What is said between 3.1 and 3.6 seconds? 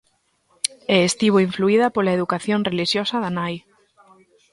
da nai.